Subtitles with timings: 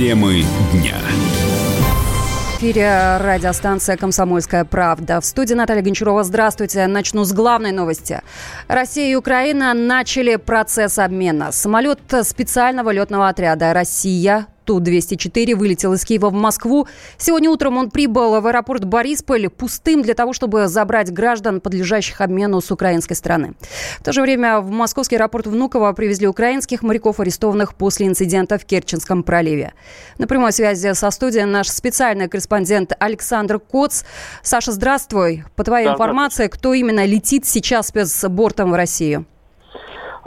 [0.00, 0.96] Темы дня
[2.56, 5.20] эфире радиостанция «Комсомольская правда».
[5.20, 6.24] В студии Наталья Гончарова.
[6.24, 6.86] Здравствуйте.
[6.86, 8.20] Начну с главной новости.
[8.68, 11.52] Россия и Украина начали процесс обмена.
[11.52, 16.86] Самолет специального летного отряда «Россия» Ту-204 вылетел из Киева в Москву.
[17.18, 22.60] Сегодня утром он прибыл в аэропорт Борисполь пустым для того, чтобы забрать граждан, подлежащих обмену
[22.60, 23.54] с украинской стороны.
[23.98, 28.64] В то же время в московский аэропорт Внуково привезли украинских моряков, арестованных после инцидента в
[28.64, 29.72] Керченском проливе.
[30.18, 34.04] На прямой связи со студией наш специальный корреспондент Александр Коц.
[34.44, 35.42] Саша, здравствуй.
[35.56, 39.26] По твоей да, информации, кто именно летит сейчас спецбортом в Россию?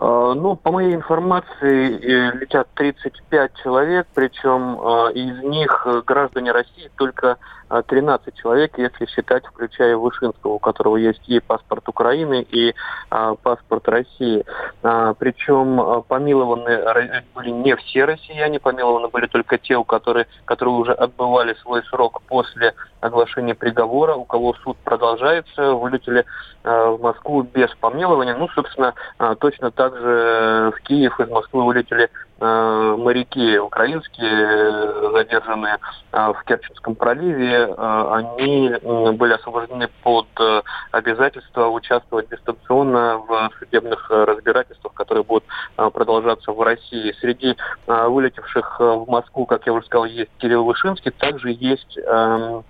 [0.05, 6.51] А, ну, по моей информации, э, летят 35 человек, причем а, из них э, граждане
[6.51, 7.37] России только
[7.81, 12.75] 13 а, человек, если считать, включая Вышинского, у которого есть и паспорт Украины, и
[13.09, 14.45] а, паспорт России.
[14.83, 20.75] А, причем а, помилованы были не все россияне, помилованы были только те, у которых, которые
[20.75, 26.25] уже отбывали свой срок после оглашения приговора, у кого суд продолжается, вылетели
[26.63, 28.35] а, в Москву без помилования.
[28.35, 32.09] Ну, собственно, а, точно так же в Киев из Москвы вылетели
[32.43, 35.77] моряки украинские, задержанные
[36.11, 38.69] э, в Керченском проливе, э, они
[39.17, 40.27] были освобождены под
[40.91, 45.43] обязательство участвовать дистанционно в судебных разбирательствах, которые будут
[45.75, 47.13] продолжаться в России.
[47.19, 47.55] Среди
[47.87, 52.63] вылетевших в Москву, как я уже сказал, есть Кирилл Вышинский, также есть эм,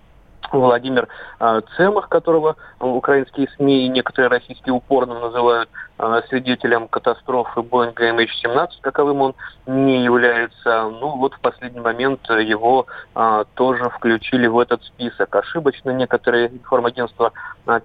[0.52, 1.08] Владимир
[1.40, 8.68] э, Цемах, которого украинские СМИ и некоторые российские упорно называют э, свидетелем катастрофы Боинга MH17,
[8.82, 10.90] каковым он не является.
[10.90, 15.36] Ну вот в последний момент его э, тоже включили в этот список.
[15.36, 17.32] Ошибочно некоторые информагентства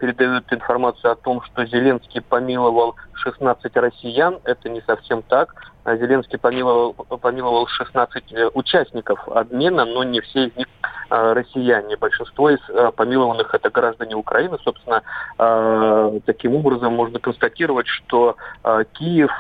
[0.01, 4.39] передают информацию о том, что Зеленский помиловал 16 россиян.
[4.45, 5.55] Это не совсем так.
[5.97, 10.67] Зеленский помиловал, помиловал 16 участников обмена, но не все из них
[11.11, 11.97] Э, россияне.
[11.97, 14.59] Большинство из э, помилованных это граждане Украины.
[14.63, 15.03] Собственно,
[15.39, 18.37] э, таким образом можно констатировать, что
[18.93, 19.31] Киев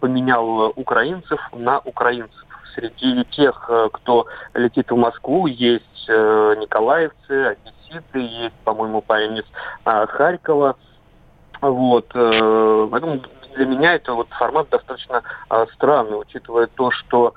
[0.00, 2.44] поменял украинцев на украинцев.
[2.74, 9.44] Среди тех, кто летит в Москву, есть николаевцы, одесситы, есть, по-моему, парень из
[9.84, 10.76] Харькова.
[11.60, 12.08] Вот.
[12.12, 13.20] Поэтому
[13.54, 15.22] для меня это вот формат достаточно
[15.74, 17.34] странный, учитывая то, что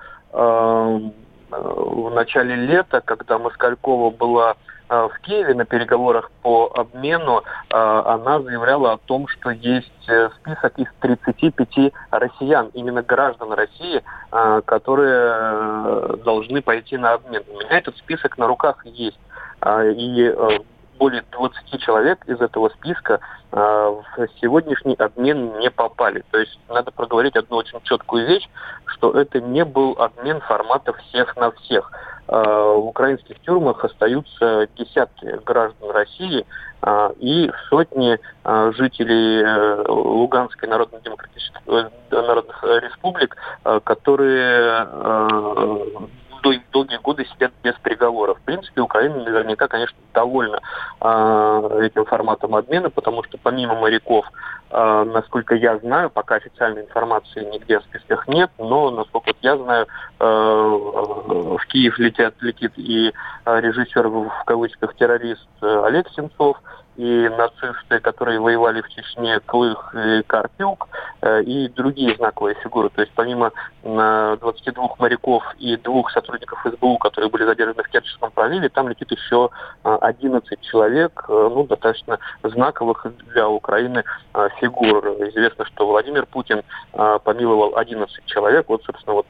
[1.49, 4.55] в начале лета, когда Москалькова была
[4.89, 10.29] э, в Киеве на переговорах по обмену, э, она заявляла о том, что есть э,
[10.41, 14.03] список из 35 россиян, именно граждан России,
[14.65, 17.43] которые должны пойти на обмен.
[17.49, 19.19] У меня этот список на руках есть.
[19.65, 20.35] И
[20.97, 23.19] более 20 человек из этого списка
[23.51, 26.23] э, в сегодняшний обмен не попали.
[26.31, 28.47] То есть надо проговорить одну очень четкую вещь,
[28.85, 31.91] что это не был обмен формата всех на всех.
[32.27, 36.45] Э, в украинских тюрьмах остаются десятки граждан России
[36.81, 38.19] э, и сотни
[38.75, 43.35] жителей Луганской народно-демократической народных республик,
[43.83, 44.87] которые
[46.71, 48.33] долгие годы сидят без приговора.
[48.35, 50.59] В принципе, Украина наверняка, конечно, довольна
[51.01, 54.25] э, этим форматом обмена, потому что помимо моряков,
[54.69, 59.87] э, насколько я знаю, пока официальной информации нигде в списках нет, но, насколько я знаю,
[60.19, 63.13] э, в Киев летят, летит и
[63.45, 66.57] режиссер в кавычках террорист Олег Сенцов,
[66.97, 70.87] и нацисты, которые воевали в Чечне, Клых и Карпюк,
[71.21, 72.89] э, и другие знаковые фигуры.
[72.89, 73.51] То есть помимо
[73.83, 79.49] 22 моряков и двух сотрудников СБУ, которые были задержаны в Керченском проливе, там летит еще
[79.83, 84.03] 11 человек, э, ну, достаточно знаковых для Украины
[84.33, 85.05] э, фигур.
[85.29, 86.63] Известно, что Владимир Путин
[87.23, 88.65] помиловал 11 человек.
[88.69, 89.27] Вот, собственно, вот...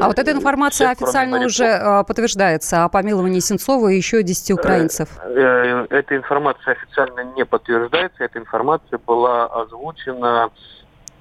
[0.00, 5.08] А вот эта информация официально уже подтверждается о помиловании Сенцова и еще 10 украинцев.
[5.24, 8.24] Эта информация официально официально не подтверждается.
[8.24, 10.50] Эта информация была озвучена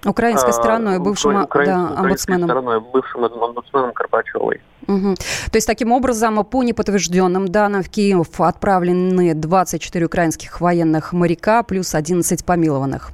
[0.05, 2.47] Украинской а, стороной, бывшим украин, да, омбудсменом.
[2.47, 4.61] стороной, бывшим омбудсменом Карпачевой.
[4.87, 5.15] Угу.
[5.15, 11.95] То есть, таким образом, по неподтвержденным данным в Киев отправлены 24 украинских военных моряка плюс
[11.95, 13.11] 11 помилованных.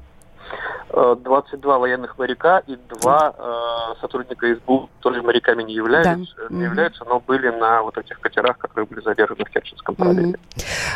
[0.94, 6.56] 22 военных моряка и два э, сотрудника СБУ тоже моряками не являются, да.
[6.56, 10.36] не являются, но были на вот этих катерах, которые были задержаны в Керченском проливе.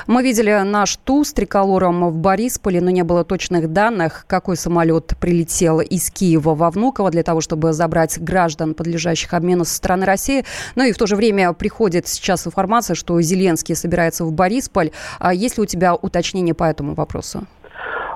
[0.07, 5.13] Мы видели наш Ту с триколором в Борисполе, но не было точных данных, какой самолет
[5.19, 10.45] прилетел из Киева во Внуково для того, чтобы забрать граждан, подлежащих обмену со стороны России.
[10.75, 14.91] Ну и в то же время приходит сейчас информация, что Зеленский собирается в Борисполь.
[15.19, 17.48] А есть ли у тебя уточнение по этому вопросу?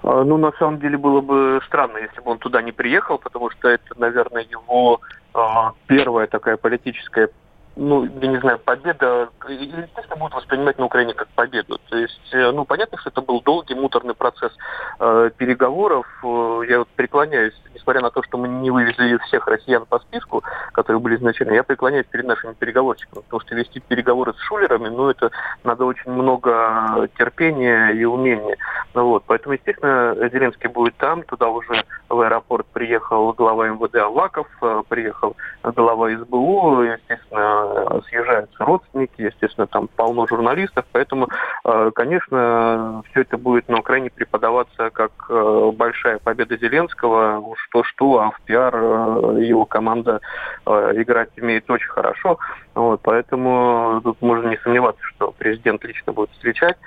[0.09, 3.51] А, ну, на самом деле, было бы странно, если бы он туда не приехал, потому
[3.51, 5.01] что это, наверное, его
[5.33, 7.29] а, первая такая политическая
[7.79, 11.79] ну, я не знаю, победа, естественно, будут воспринимать на Украине как победу.
[11.89, 14.51] То есть, э, ну, понятно, что это был долгий, муторный процесс
[14.99, 16.05] э, переговоров.
[16.21, 20.43] Э, я вот преклоняюсь, несмотря на то, что мы не вывезли всех россиян по списку,
[20.73, 25.09] которые были изначально, я преклоняюсь перед нашими переговорщиками, потому что вести переговоры с шулерами, ну,
[25.09, 25.31] это
[25.63, 28.57] надо очень много терпения и умения.
[28.93, 34.47] Ну, вот, поэтому, естественно, Зеленский будет там, туда уже в аэропорт приехал глава МВД Аваков,
[34.61, 41.27] э, приехал глава СБУ, естественно, съезжаются родственники, естественно, там полно журналистов, поэтому,
[41.65, 48.31] э, конечно, все это будет на Украине преподаваться как э, большая победа Зеленского, что-что, а
[48.31, 48.75] в пиар
[49.39, 50.21] его команда
[50.65, 52.39] играть умеет очень хорошо,
[52.79, 56.77] вот, поэтому тут можно не сомневаться, что президент лично будет встречать,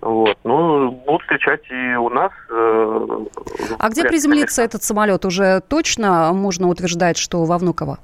[0.00, 2.32] вот, ну, будут встречать и у нас.
[2.50, 5.24] А где приземлится этот самолет?
[5.24, 7.98] Уже точно можно утверждать, что во Внуково?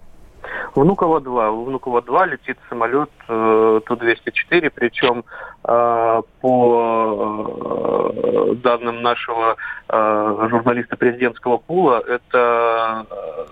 [0.74, 1.50] Внуково-2.
[1.50, 5.24] В Внуково-2 летит самолет э, Ту-204, причем
[5.64, 9.56] э, по э, данным нашего
[9.88, 13.46] э, журналиста президентского пула, это э,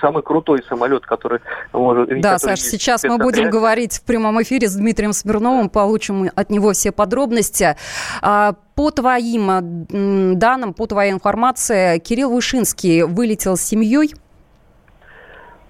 [0.00, 1.40] самый крутой самолет, который
[1.72, 2.08] может...
[2.20, 6.50] Да, который Саш, сейчас мы будем говорить в прямом эфире с Дмитрием Смирновым, получим от
[6.50, 7.76] него все подробности.
[8.20, 9.86] А, по твоим
[10.38, 14.14] данным, по твоей информации, Кирилл Вышинский вылетел с семьей?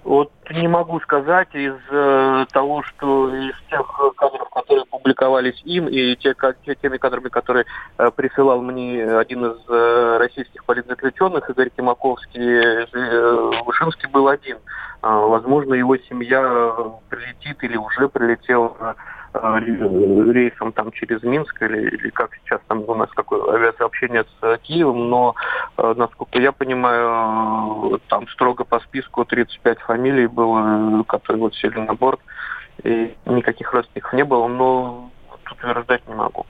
[0.03, 6.15] Вот не могу сказать из э, того, что из тех кадров, которые публиковались им, и
[6.17, 6.35] те,
[6.65, 7.65] те, теми кадрами, которые
[7.97, 14.57] э, присылал мне один из э, российских политзаключенных, Игорь Тимаковский, э, Вышинский был один.
[14.57, 16.75] Э, возможно, его семья
[17.09, 18.93] прилетит или уже прилетела Э,
[19.33, 25.09] рейсом там через Минск или, или как сейчас там у нас какое авиасообщение с Киевом,
[25.09, 25.35] но,
[25.77, 31.93] э, насколько я понимаю, там строго по списку 35 фамилий было, которые вот сели на
[31.93, 32.19] борт,
[32.83, 35.09] и никаких родственников не было, но
[35.51, 36.45] утверждать не могу.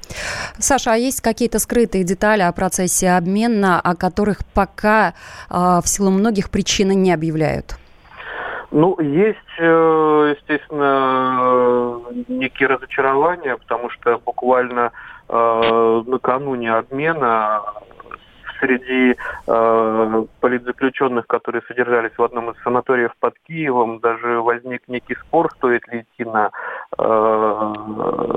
[0.59, 5.13] Саша, а есть какие-то скрытые детали о процессе обмена, о которых пока
[5.50, 7.77] э, в силу многих причин не объявляют?
[8.75, 14.91] Ну, есть, э, естественно, некие разочарования, потому что буквально
[15.29, 17.61] э, накануне обмена
[18.63, 19.15] среди
[19.48, 25.88] э, политзаключенных, которые содержались в одном из санаториев под Киевом, даже возник некий спор, стоит
[25.89, 26.51] ли идти на,
[26.98, 27.74] э,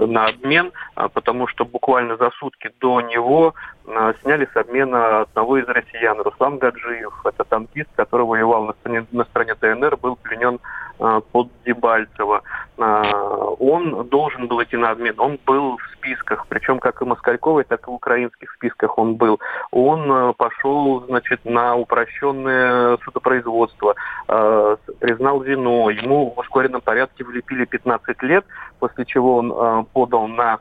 [0.07, 3.55] на обмен, а потому что буквально за сутки до него
[3.87, 7.15] э, сняли с обмена одного из россиян, Руслан Гаджиев.
[7.25, 10.59] Это танкист, который воевал на стороне, на стороне ДНР, был пленен
[10.99, 12.43] э, под Дебальцево.
[12.79, 17.89] Он должен был идти на обмен, он был в списках, причем как и москальковый, так
[17.89, 19.41] и в украинских списках он был.
[19.71, 23.95] Он Э, пошел, значит, на упрощенное судопроизводство,
[24.29, 28.45] э, признал вину, ему в ускоренном порядке влепили 15 лет,
[28.79, 30.59] после чего он э, подал на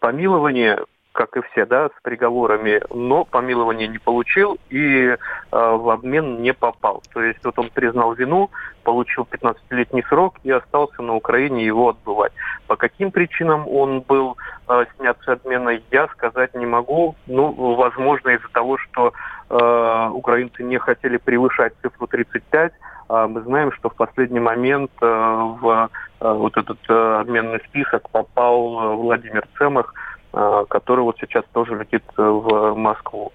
[0.00, 0.80] помилование,
[1.12, 5.16] как и все, да, с приговорами, но помилование не получил и э,
[5.50, 7.02] в обмен не попал.
[7.12, 8.50] То есть вот он признал вину,
[8.84, 12.32] получил 15-летний срок и остался на Украине его отбывать.
[12.68, 14.36] По каким причинам он был
[14.68, 17.16] э, снят с обмена, я сказать не могу.
[17.26, 19.12] Ну, возможно, из-за того, что
[19.48, 22.72] э, украинцы не хотели превышать цифру 35,
[23.08, 25.90] а мы знаем, что в последний момент э, в
[26.20, 32.22] э, вот этот обменный список попал Владимир Цемах, Э, который вот сейчас тоже летит э,
[32.22, 33.32] в Москву.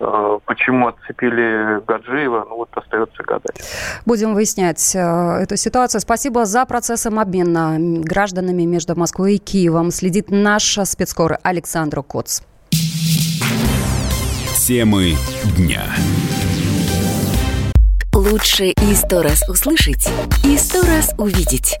[0.00, 3.62] Э, почему отцепили Гаджиева, ну вот остается гадать.
[4.06, 6.00] Будем выяснять эту ситуацию.
[6.00, 9.90] Спасибо за процессом обмена гражданами между Москвой и Киевом.
[9.90, 12.40] Следит наш спецкор Александр Коц.
[14.56, 15.14] Темы
[15.56, 15.82] дня.
[18.14, 20.08] Лучше и сто раз услышать,
[20.44, 21.80] и сто раз увидеть.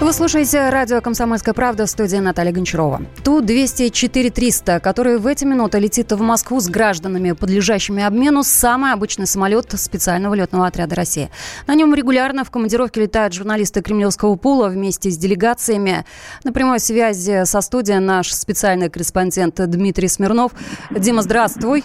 [0.00, 3.02] Вы слушаете радио «Комсомольская правда» в студии Наталья Гончарова.
[3.22, 9.66] Ту-204-300, который в эти минуты летит в Москву с гражданами, подлежащими обмену, самый обычный самолет
[9.78, 11.28] специального летного отряда России.
[11.66, 16.06] На нем регулярно в командировке летают журналисты Кремлевского пула вместе с делегациями.
[16.44, 20.52] На прямой связи со студией наш специальный корреспондент Дмитрий Смирнов.
[20.90, 21.84] Дима, здравствуй.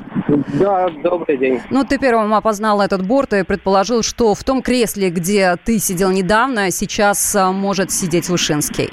[0.54, 1.62] Да, добрый день.
[1.70, 6.12] Ну, ты первым опознал этот борт и предположил, что в том кресле, где ты сидел
[6.12, 8.90] недавно, сейчас а, может сидеть сидеть Вышинский?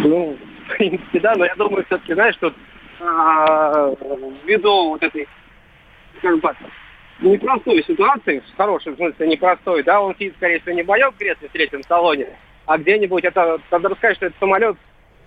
[0.00, 2.52] Ну, в принципе, да, но я думаю, все-таки, знаешь, что
[3.00, 3.92] а,
[4.44, 5.28] ввиду вот этой,
[6.18, 6.56] скажем так,
[7.20, 11.48] непростой ситуации, в хорошем смысле непростой, да, он сидит, скорее всего, не в моем кресле
[11.48, 12.28] в третьем салоне,
[12.66, 14.76] а где-нибудь, это, надо сказать, что это самолет,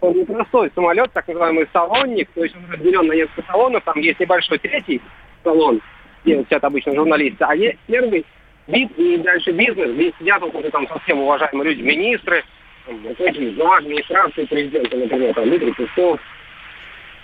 [0.01, 4.19] он непростой самолет, так называемый салонник, то есть он разделен на несколько салонов, там есть
[4.19, 5.01] небольшой третий
[5.43, 5.81] салон,
[6.23, 8.25] где сидят обычно журналисты, а есть первый
[8.67, 12.43] вид и дальше бизнес, здесь сидят уже там совсем уважаемые люди, министры,
[12.87, 16.19] глава администрации президента, например, там Дмитрий Песков,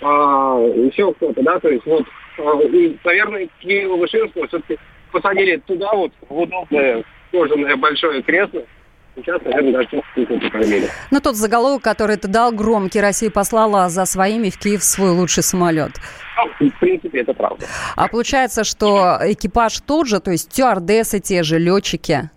[0.01, 2.05] а, еще кто-то, да, то есть вот,
[2.39, 4.79] а, и, наверное, Кирилла Вышинского все-таки
[5.11, 8.63] посадили туда вот, в удобное кожаное большое кресло,
[9.15, 10.01] Сейчас, наверное, даже
[10.39, 10.87] покормили.
[11.11, 13.01] Ну, тот заголовок, который ты дал, громкий.
[13.01, 15.91] Россия послала за своими в Киев свой лучший самолет.
[16.59, 17.65] Ну, в принципе, это правда.
[17.97, 22.29] А получается, что экипаж тот же, то есть стюардессы те же, летчики?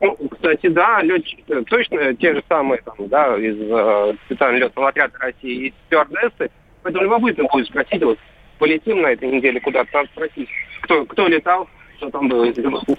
[0.00, 5.18] Ну, кстати, да, летчики точно те же самые, там, да, из э, специального летного отряда
[5.18, 6.50] России и стюардессы.
[6.82, 8.18] Поэтому любопытно будет спросить, вот
[8.58, 10.48] полетим на этой неделе куда-то, надо спросить,
[10.82, 12.52] кто, кто летал, что там было.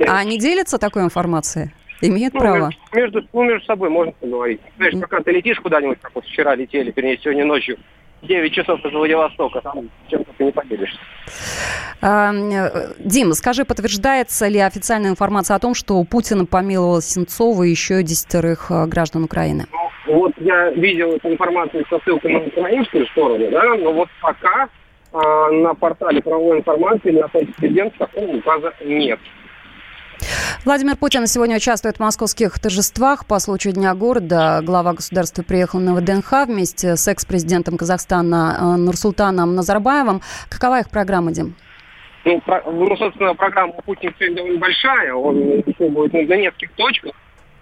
[0.08, 1.72] А они делятся такой информацией?
[2.01, 2.70] Имеют ну, право?
[2.94, 4.62] Между, ну, между собой можно поговорить.
[4.77, 7.77] Знаешь, пока ты летишь куда-нибудь, как вот вчера летели, вернее, сегодня ночью,
[8.22, 11.00] 9 часов из Владивостока, там чем-то ты не поделишься.
[12.02, 12.32] А,
[13.00, 18.72] Дим, скажи, подтверждается ли официальная информация о том, что Путин помиловал Сенцова и еще десятерых
[18.72, 19.66] а, граждан Украины?
[19.72, 24.70] Ну, вот я видел эту информацию со ссылкой на украинскую сторону, да, но вот пока
[25.12, 29.20] а, на портале правовой информации на сайте президента такого указа нет.
[30.66, 34.62] Владимир Путин сегодня участвует в московских торжествах по случаю Дня города.
[34.64, 40.22] Глава государства приехал на ВДНХ вместе с экс-президентом Казахстана э, Нурсултаном Назарбаевым.
[40.50, 41.56] Какова их программа, Дим?
[42.26, 45.14] Ну, ну собственно, программа Путина сегодня довольно большая.
[45.14, 47.14] Он еще будет на нескольких точках.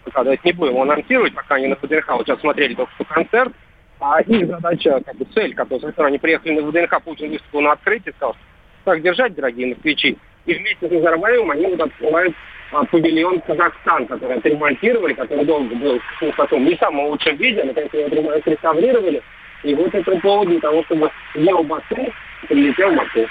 [0.03, 2.07] Пока давайте не будем анонсировать, пока они на ВДНХ.
[2.09, 3.53] Вот сейчас смотрели только что концерт.
[3.99, 8.11] А их задача, как бы цель, которой они приехали на ВДНХ, Путин выступил на открытии,
[8.17, 8.35] сказал,
[8.83, 10.17] как держать, дорогие москвичи.
[10.45, 12.37] И вместе с Назарбаевым они вот открывают а,
[12.71, 17.93] павильон Казахстан, который отремонтировали, который долго был ну, потом не в самом лучшем виде, наконец
[17.93, 19.21] его отреставрировали.
[19.63, 22.13] И вот это повод для того, чтобы ел Баку,
[22.47, 23.27] прилетел в Баку.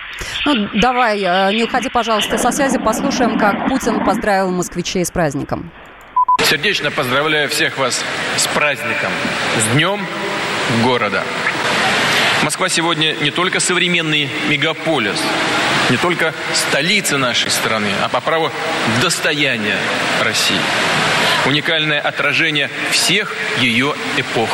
[0.47, 5.71] Ну, давай, э, не уходи, пожалуйста, со связи, послушаем, как Путин поздравил москвичей с праздником.
[6.43, 8.05] Сердечно поздравляю всех вас
[8.37, 9.11] с праздником,
[9.59, 10.01] с Днем
[10.83, 11.23] города.
[12.43, 15.23] Москва сегодня не только современный мегаполис,
[15.91, 18.51] не только столица нашей страны, а по праву
[19.01, 19.79] достояние
[20.23, 20.61] России.
[21.47, 24.51] Уникальное отражение всех ее эпох.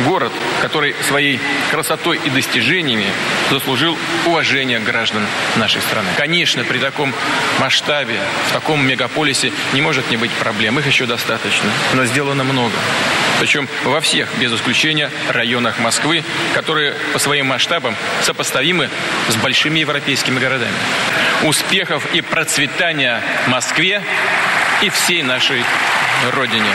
[0.00, 3.06] Город, который своей красотой и достижениями
[3.50, 3.96] заслужил
[4.26, 5.24] уважение граждан
[5.56, 6.08] нашей страны.
[6.16, 7.14] Конечно, при таком
[7.60, 10.78] масштабе, в таком мегаполисе не может не быть проблем.
[10.80, 11.70] Их еще достаточно.
[11.92, 12.74] Но сделано много.
[13.38, 16.24] Причем во всех, без исключения, районах Москвы,
[16.54, 18.88] которые по своим масштабам сопоставимы
[19.28, 20.74] с большими европейскими городами.
[21.42, 24.02] Успехов и процветания Москве
[24.82, 25.62] и всей нашей
[26.32, 26.70] Родине.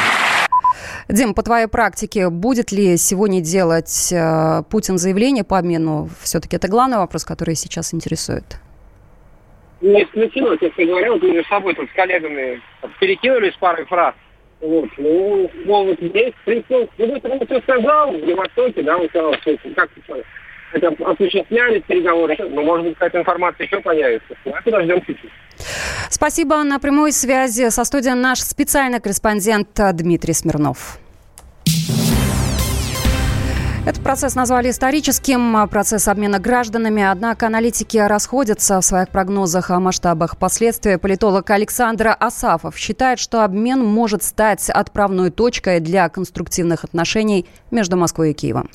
[1.10, 6.08] Дим, по твоей практике, будет ли сегодня делать э, Путин заявление по обмену?
[6.22, 8.44] Все-таки это главный вопрос, который сейчас интересует.
[9.82, 12.62] Не исключено, честно говоря, вот между собой тут с коллегами
[13.00, 14.14] перекинулись парой фраз.
[14.62, 19.34] Вот, ну, мол, вот здесь, в ну, он все сказал, в Востоке, да, он сказал,
[19.36, 19.90] что как
[20.74, 24.36] это осуществлялись переговоры, но, может быть, какая-то информация еще появится.
[24.46, 25.32] Давайте подождем чуть-чуть.
[26.10, 26.64] Спасибо.
[26.64, 31.00] На прямой связи со студией наш специальный корреспондент Дмитрий Смирнов.
[33.86, 37.02] Этот процесс назвали историческим, процесс обмена гражданами.
[37.02, 40.98] Однако аналитики расходятся в своих прогнозах о масштабах последствий.
[40.98, 48.32] Политолог Александр Асафов считает, что обмен может стать отправной точкой для конструктивных отношений между Москвой
[48.32, 48.70] и Киевом.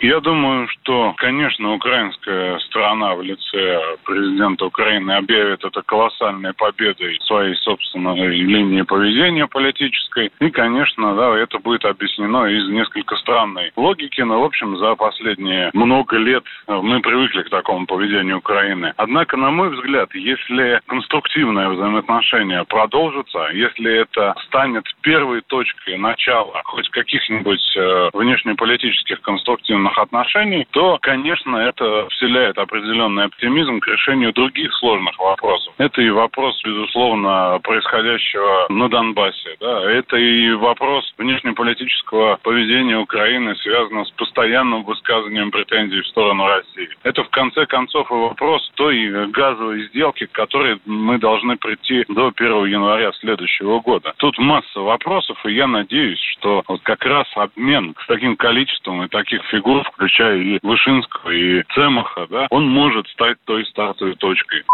[0.00, 7.56] Я думаю, что, конечно, украинская страна в лице президента Украины объявит это колоссальной победой своей
[7.56, 10.30] собственной линии поведения политической.
[10.38, 14.20] И, конечно, да, это будет объяснено из несколько странной логики.
[14.20, 18.92] Но, в общем, за последние много лет мы привыкли к такому поведению Украины.
[18.96, 26.88] Однако, на мой взгляд, если конструктивное взаимоотношение продолжится, если это станет первой точкой начала хоть
[26.90, 34.72] каких-нибудь э, внешнеполитических конструктивных сложных отношений, то, конечно, это вселяет определенный оптимизм к решению других
[34.74, 35.72] сложных вопросов.
[35.78, 39.56] Это и вопрос, безусловно, происходящего на Донбассе.
[39.60, 39.90] Да?
[39.90, 46.88] Это и вопрос внешнеполитического поведения Украины, связанного с постоянным высказыванием претензий в сторону России.
[47.02, 52.32] Это, в конце концов, и вопрос той газовой сделки, к которой мы должны прийти до
[52.34, 54.12] 1 января следующего года.
[54.18, 59.08] Тут масса вопросов, и я надеюсь, что вот как раз обмен с таким количеством и
[59.08, 64.64] таких фигур включая и Вышинского, и Цемаха, да, он может стать той стартовой точкой.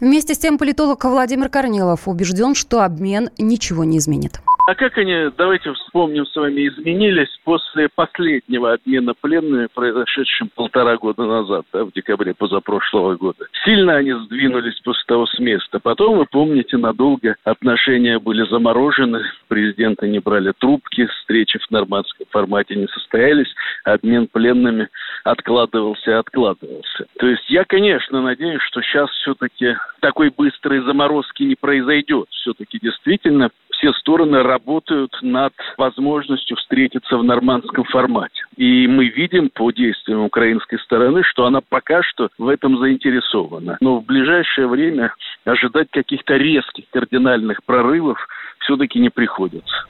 [0.00, 4.40] Вместе с тем политолог Владимир Корнилов убежден, что обмен ничего не изменит.
[4.64, 11.24] А как они, давайте вспомним с вами, изменились после последнего обмена пленными, произошедшим полтора года
[11.24, 13.46] назад, да, в декабре позапрошлого года.
[13.64, 15.80] Сильно они сдвинулись после того с места.
[15.80, 22.76] Потом, вы помните, надолго отношения были заморожены, президенты не брали трубки, встречи в нормандском формате
[22.76, 23.52] не состоялись,
[23.82, 24.88] обмен пленными
[25.24, 27.06] откладывался и откладывался.
[27.18, 32.28] То есть я, конечно, надеюсь, что сейчас все-таки такой быстрой заморозки не произойдет.
[32.30, 33.50] Все-таки действительно
[33.82, 38.42] все стороны работают над возможностью встретиться в нормандском формате.
[38.56, 43.78] И мы видим по действиям украинской стороны, что она пока что в этом заинтересована.
[43.80, 48.18] Но в ближайшее время ожидать каких-то резких кардинальных прорывов
[48.58, 49.86] все-таки не приходится.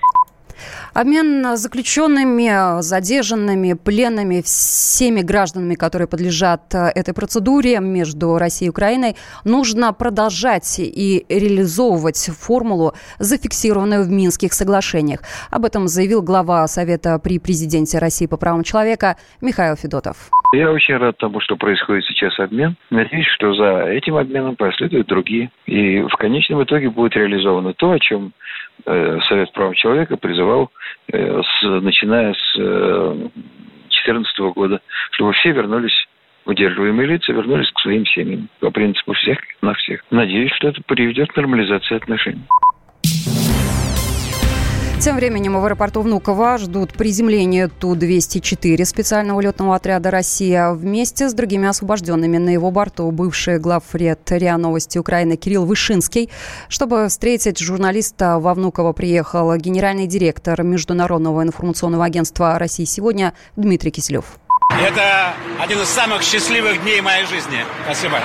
[0.95, 9.17] Обмен заключенными, задержанными, пленными, всеми гражданами, которые подлежат э, этой процедуре между Россией и Украиной,
[9.45, 15.21] нужно продолжать и реализовывать формулу, зафиксированную в Минских соглашениях.
[15.51, 20.31] Об этом заявил глава Совета при президенте России по правам человека Михаил Федотов.
[20.55, 22.77] Я очень рад тому, что происходит сейчас обмен.
[22.91, 25.51] Надеюсь, что за этим обменом последуют другие.
[25.65, 28.35] И в конечном итоге будет реализовано то, о чем
[28.85, 30.71] Совет прав человека призывал,
[31.13, 34.81] э, начиная с 2014 э, года,
[35.13, 36.07] чтобы все вернулись
[36.45, 40.03] удерживаемые лица вернулись к своим семьям по принципу всех на всех.
[40.11, 42.43] Надеюсь, что это приведет к нормализации отношений.
[45.03, 51.67] Тем временем в аэропорту Внуково ждут приземления Ту-204 специального летного отряда «Россия» вместе с другими
[51.67, 56.31] освобожденными на его борту бывший главред РИА Новости Украины Кирилл Вышинский.
[56.69, 64.39] Чтобы встретить журналиста во Внуково приехал генеральный директор Международного информационного агентства «России сегодня» Дмитрий Киселев.
[64.71, 67.59] Это один из самых счастливых дней моей жизни.
[67.87, 68.21] Спасибо.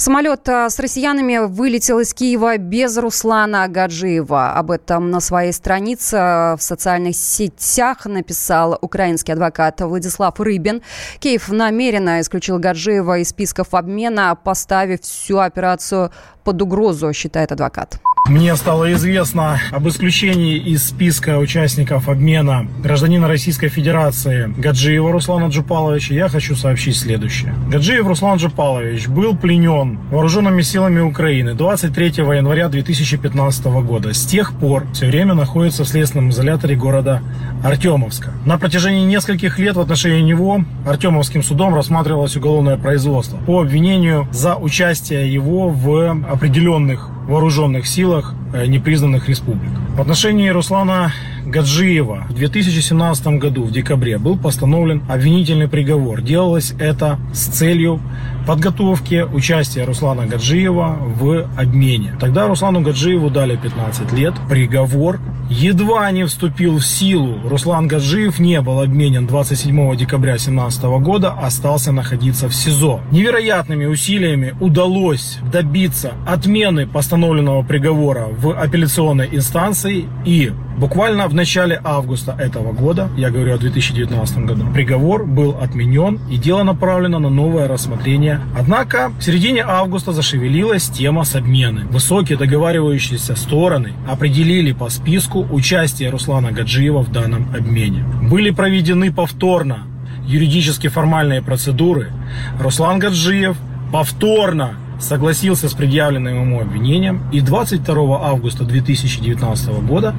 [0.00, 4.54] Самолет а, с россиянами вылетел из Киева без Руслана Гаджиева.
[4.54, 10.80] Об этом на своей странице в социальных сетях написал украинский адвокат Владислав Рыбин.
[11.18, 16.10] Киев намеренно исключил Гаджиева из списков обмена, поставив всю операцию
[16.44, 18.00] под угрозу, считает адвокат.
[18.26, 26.14] Мне стало известно об исключении из списка участников обмена гражданина Российской Федерации Гаджиева Руслана Джупаловича.
[26.14, 27.54] Я хочу сообщить следующее.
[27.68, 34.14] Гаджиев Руслан Джупалович был пленен вооруженными силами Украины 23 января 2015 года.
[34.14, 37.22] С тех пор все время находится в следственном изоляторе города
[37.64, 38.32] Артемовска.
[38.46, 44.54] На протяжении нескольких лет в отношении него Артемовским судом рассматривалось уголовное производство по обвинению за
[44.54, 49.70] участие его в определенных вооруженных силах э, непризнанных республик.
[49.96, 51.12] В отношении Руслана
[51.46, 56.22] Гаджиева в 2017 году в декабре был постановлен обвинительный приговор.
[56.22, 58.00] Делалось это с целью
[58.46, 62.16] подготовки участия Руслана Гаджиева в обмене.
[62.20, 64.34] Тогда Руслану Гаджиеву дали 15 лет.
[64.48, 67.38] Приговор едва не вступил в силу.
[67.44, 73.00] Руслан Гаджиев не был обменен 27 декабря 2017 года, остался находиться в СИЗО.
[73.10, 82.34] Невероятными усилиями удалось добиться отмены постановленного приговора в апелляционной инстанции и Буквально в начале августа
[82.36, 87.68] этого года, я говорю о 2019 году, приговор был отменен и дело направлено на новое
[87.68, 88.40] рассмотрение.
[88.58, 91.86] Однако в середине августа зашевелилась тема с обмены.
[91.86, 98.04] Высокие договаривающиеся стороны определили по списку участие Руслана Гаджиева в данном обмене.
[98.28, 99.86] Были проведены повторно
[100.26, 102.10] юридически формальные процедуры.
[102.58, 103.56] Руслан Гаджиев
[103.92, 110.14] повторно согласился с предъявленным ему обвинением, и 22 августа 2019 года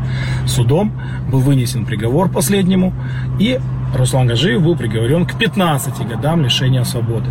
[0.45, 0.93] судом
[1.31, 2.93] был вынесен приговор последнему,
[3.39, 3.59] и
[3.95, 7.29] Руслан Гаджиев был приговорен к 15 годам лишения свободы.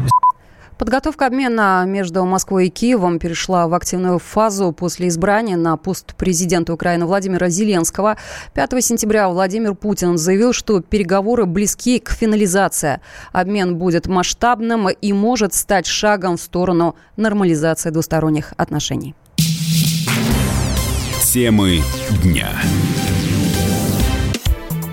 [0.81, 6.73] Подготовка обмена между Москвой и Киевом перешла в активную фазу после избрания на пост президента
[6.73, 8.17] Украины Владимира Зеленского.
[8.55, 13.03] 5 сентября Владимир Путин заявил, что переговоры близки к финализации.
[13.31, 19.15] Обмен будет масштабным и может стать шагом в сторону нормализации двусторонних отношений.
[21.27, 21.83] Темы
[22.23, 22.49] дня.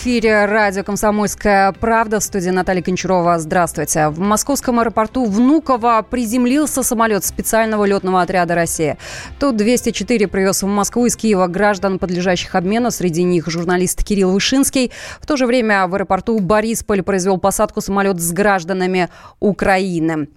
[0.00, 3.38] Эфире радио «Комсомольская правда» в студии Наталья Кончарова.
[3.38, 4.08] Здравствуйте.
[4.08, 8.96] В московском аэропорту Внуково приземлился самолет специального летного отряда «Россия».
[9.38, 12.90] Тут 204 привез в Москву из Киева граждан, подлежащих обмену.
[12.90, 14.90] Среди них журналист Кирилл Вышинский.
[15.20, 20.28] В то же время в аэропорту Борисполь произвел посадку самолет с гражданами Украины.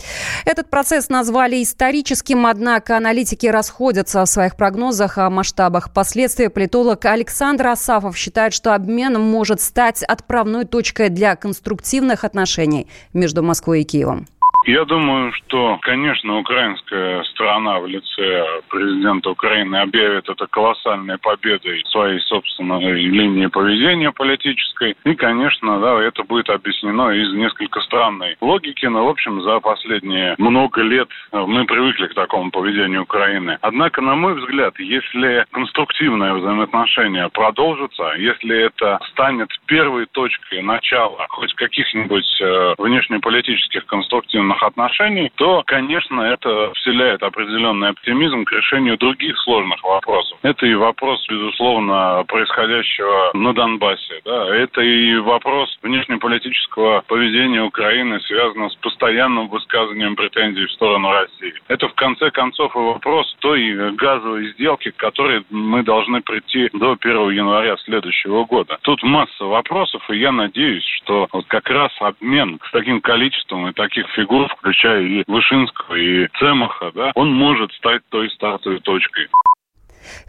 [0.44, 6.50] Этот процесс назвали историческим, однако аналитики расходятся в своих прогнозах о масштабах последствий.
[6.50, 13.82] Политолог Александр Асафов считает, что обмен может стать отправной точкой для конструктивных отношений между Москвой
[13.82, 14.28] и Киевом?
[14.66, 22.20] Я думаю, что, конечно, украинская сторона в лице президента Украины объявит это колоссальной победой своей
[22.22, 24.96] собственной линии поведения политической.
[25.04, 28.86] И, конечно, да, это будет объяснено из несколько странной логики.
[28.86, 33.58] Но, в общем, за последние много лет мы привыкли к такому поведению Украины.
[33.60, 41.54] Однако, на мой взгляд, если конструктивное взаимоотношение продолжится, если это станет первой точкой начала хоть
[41.56, 49.38] каких-нибудь э, внешнеполитических конструктивных сложных отношений, то, конечно, это вселяет определенный оптимизм к решению других
[49.40, 50.38] сложных вопросов.
[50.42, 54.22] Это и вопрос, безусловно, происходящего на Донбассе.
[54.26, 54.56] Да?
[54.56, 61.54] Это и вопрос внешнеполитического поведения Украины, связанного с постоянным высказыванием претензий в сторону России.
[61.68, 66.96] Это, в конце концов, и вопрос той газовой сделки, к которой мы должны прийти до
[67.00, 68.78] 1 января следующего года.
[68.82, 73.74] Тут масса вопросов, и я надеюсь, что вот как раз обмен с таким количеством и
[73.74, 79.28] таких фигур включая и Вышинского, и Цемаха, да, он может стать той стартовой точкой.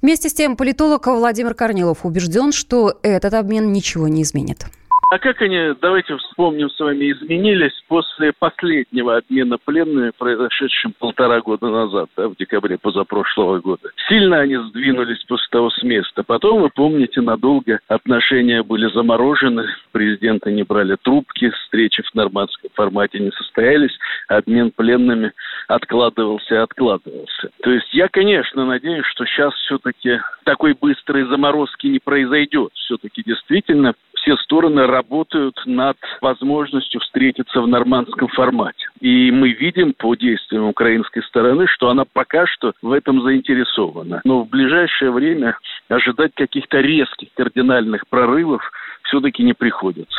[0.03, 4.67] Вместе с тем политолог Владимир Корнилов убежден, что этот обмен ничего не изменит.
[5.15, 11.69] А как они, давайте вспомним с вами, изменились после последнего обмена пленными, произошедшим полтора года
[11.69, 13.91] назад, да, в декабре позапрошлого года?
[14.09, 16.25] Сильно они сдвинулись после того с места.
[16.25, 23.21] Потом, вы помните, надолго отношения были заморожены, президенты не брали трубки, встречи в нормандском формате
[23.21, 23.97] не состоялись,
[24.27, 25.31] обмен пленными
[25.69, 27.51] откладывался и откладывался.
[27.63, 32.73] То есть я, конечно, надеюсь, что сейчас все-таки такой быстрой заморозки не произойдет.
[32.75, 33.95] Все-таки действительно
[34.25, 38.87] все стороны работают над возможностью встретиться в нормандском формате.
[39.01, 44.23] И мы видим по действиям украинской стороны, что она пока что в этом заинтересована.
[44.25, 45.59] Но в ближайшее время
[45.89, 48.63] ожидать каких-то резких кардинальных прорывов
[49.03, 50.19] все-таки не приходится.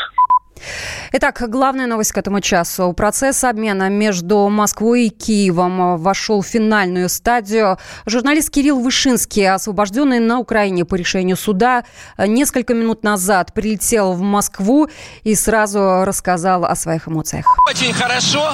[1.11, 2.93] Итак, главная новость к этому часу.
[2.93, 7.77] Процесс обмена между Москвой и Киевом вошел в финальную стадию.
[8.05, 11.83] Журналист Кирилл Вышинский, освобожденный на Украине по решению суда,
[12.17, 14.89] несколько минут назад прилетел в Москву
[15.23, 17.45] и сразу рассказал о своих эмоциях.
[17.69, 18.53] Очень хорошо,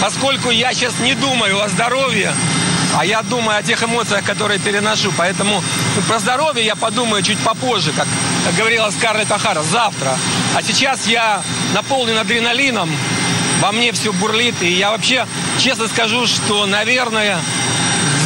[0.00, 2.32] поскольку я сейчас не думаю о здоровье,
[2.96, 5.12] а я думаю о тех эмоциях, которые переношу.
[5.16, 5.62] Поэтому
[5.96, 8.06] ну, про здоровье я подумаю чуть попозже, как,
[8.44, 10.16] как говорила Скарлетт Ахара, завтра.
[10.54, 11.42] А сейчас я
[11.74, 12.90] наполнен адреналином,
[13.60, 14.62] во мне все бурлит.
[14.62, 15.26] И я вообще
[15.58, 17.38] честно скажу, что, наверное,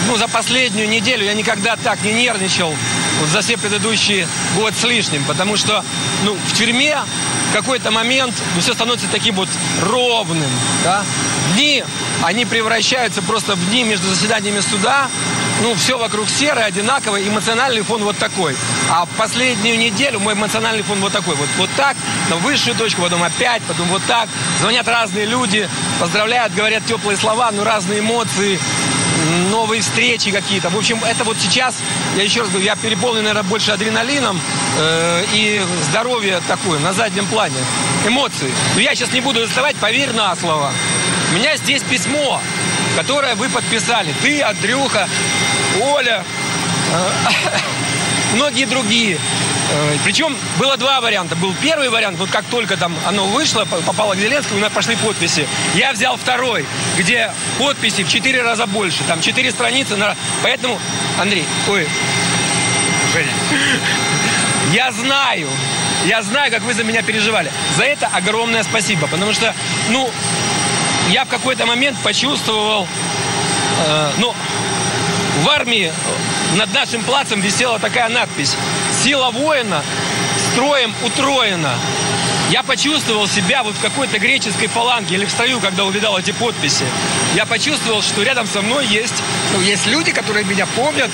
[0.08, 2.74] ну, за последнюю неделю я никогда так не нервничал
[3.20, 5.24] вот за все предыдущие год с лишним.
[5.24, 5.84] Потому что
[6.24, 6.98] ну, в тюрьме
[7.50, 9.48] в какой-то момент ну, все становится таким вот
[9.82, 10.50] ровным.
[10.84, 11.04] Да?
[11.54, 11.84] Дни,
[12.22, 15.08] они превращаются просто в дни между заседаниями суда.
[15.60, 18.56] Ну, все вокруг серое, одинаковое, эмоциональный фон вот такой.
[18.90, 21.36] А последнюю неделю мой эмоциональный фон вот такой.
[21.36, 21.96] Вот, вот так,
[22.30, 24.28] на высшую точку, потом опять, потом вот так.
[24.60, 25.68] Звонят разные люди,
[26.00, 28.58] поздравляют, говорят теплые слова, ну, разные эмоции
[29.50, 30.70] новые встречи какие-то.
[30.70, 31.76] В общем, это вот сейчас,
[32.16, 34.40] я еще раз говорю, я переполнен, наверное, больше адреналином
[34.78, 37.56] э, и здоровье такое на заднем плане.
[38.06, 38.50] Эмоции.
[38.74, 40.72] Но я сейчас не буду доставать, поверь на слово.
[41.32, 42.42] У меня здесь письмо,
[42.94, 44.14] которое вы подписали.
[44.20, 45.08] Ты, Андрюха,
[45.80, 46.22] Оля,
[46.92, 47.10] э,
[48.34, 49.14] многие другие.
[49.14, 51.34] Э, Причем было два варианта.
[51.36, 54.94] Был первый вариант, вот как только там оно вышло, попало к Зеленскому, у нас пошли
[54.96, 55.48] подписи.
[55.74, 56.66] Я взял второй,
[56.98, 59.02] где подписи в четыре раза больше.
[59.04, 59.96] Там четыре страницы.
[59.96, 60.14] На...
[60.42, 60.78] Поэтому,
[61.18, 61.88] Андрей, ой,
[63.14, 63.32] Женя,
[64.74, 65.48] я знаю,
[66.04, 67.50] я знаю, как вы за меня переживали.
[67.78, 69.06] За это огромное спасибо.
[69.06, 69.54] Потому что,
[69.88, 70.10] ну,
[71.12, 72.88] я в какой-то момент почувствовал,
[73.86, 74.34] э, ну,
[75.42, 75.92] в армии
[76.56, 78.56] над нашим плацем висела такая надпись
[79.04, 79.82] «Сила воина
[80.52, 81.74] строем утроена».
[82.50, 86.84] Я почувствовал себя вот в какой-то греческой фаланге или в строю, когда увидал эти подписи.
[87.34, 89.22] Я почувствовал, что рядом со мной есть,
[89.52, 91.10] ну, есть люди, которые меня помнят,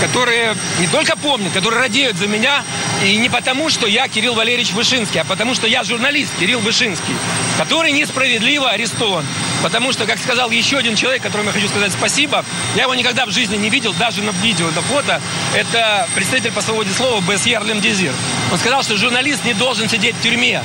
[0.00, 2.62] которые не только помнят, которые радеют за меня
[3.04, 7.14] И не потому, что я Кирилл Валерьевич Вышинский, а потому, что я журналист Кирилл Вышинский,
[7.58, 9.24] который несправедливо арестован.
[9.60, 12.44] Потому что, как сказал еще один человек, которому я хочу сказать спасибо,
[12.76, 15.20] я его никогда в жизни не видел, даже на видео, на фото.
[15.54, 18.12] Это представитель по свободе слова БСЕ Арлем Дезир.
[18.52, 20.62] Он сказал, что журналист не должен сидеть в тюрьме.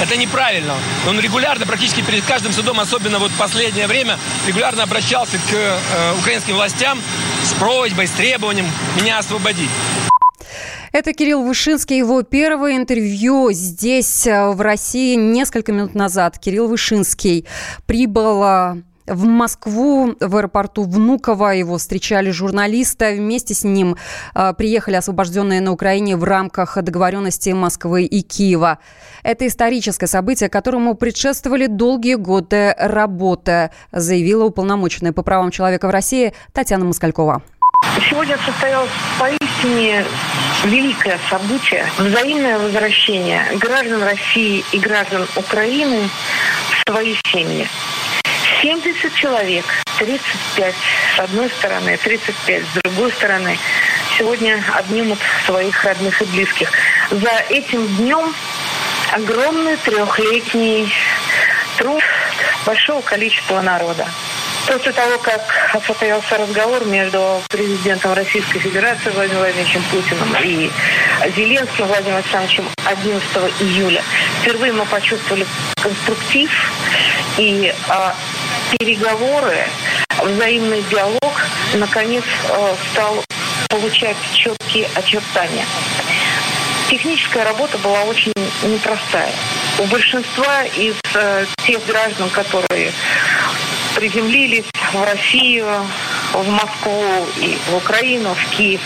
[0.00, 0.74] Это неправильно.
[1.06, 6.54] Он регулярно, практически перед каждым судом, особенно вот последнее время, регулярно обращался к э, украинским
[6.54, 7.02] властям
[7.44, 9.70] с просьбой, с требованием меня освободить.
[10.98, 16.40] Это Кирилл Вышинский, его первое интервью здесь, э, в России, несколько минут назад.
[16.40, 17.46] Кирилл Вышинский
[17.86, 21.50] прибыл э, в Москву, в аэропорту Внуково.
[21.50, 23.14] Его встречали журналисты.
[23.14, 23.94] Вместе с ним
[24.34, 28.80] э, приехали освобожденные на Украине в рамках договоренности Москвы и Киева.
[29.22, 36.32] Это историческое событие, которому предшествовали долгие годы работы, заявила уполномоченная по правам человека в России
[36.52, 37.44] Татьяна Москалькова.
[38.08, 40.04] Сегодня состоялось поистине
[40.64, 46.08] великое событие, взаимное возвращение граждан России и граждан Украины
[46.70, 47.68] в свои семьи.
[48.62, 49.64] 70 человек,
[49.98, 50.74] 35
[51.16, 53.58] с одной стороны, 35 с другой стороны,
[54.16, 56.72] сегодня обнимут своих родных и близких.
[57.10, 58.34] За этим днем
[59.12, 60.92] огромный трехлетний
[61.76, 62.02] труд
[62.66, 64.08] большого количества народа.
[64.68, 65.40] После того, как
[65.86, 70.70] состоялся разговор между президентом Российской Федерации Владимиром Владимировичем Путиным и
[71.34, 73.26] Зеленским Владимиром Александровичем 11
[73.60, 74.02] июля,
[74.42, 75.46] впервые мы почувствовали
[75.82, 76.50] конструктив
[77.38, 78.12] и э,
[78.78, 79.56] переговоры,
[80.22, 81.32] взаимный диалог,
[81.74, 83.24] наконец, э, стал
[83.70, 85.64] получать четкие очертания.
[86.90, 89.32] Техническая работа была очень непростая.
[89.78, 92.92] У большинства из э, тех граждан, которые
[93.94, 95.66] приземлились в Россию,
[96.32, 97.04] в Москву
[97.38, 98.80] и в Украину, в Киев,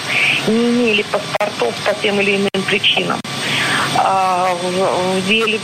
[0.48, 3.20] не имели паспортов по тем или иным причинам.
[3.96, 5.60] А в деле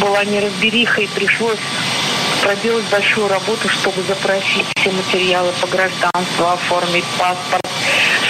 [0.00, 1.58] была неразбериха и пришлось
[2.42, 7.65] проделать большую работу, чтобы запросить все материалы по гражданству, оформить паспорт,